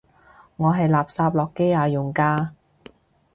[0.55, 2.55] 我係垃圾諾基亞用家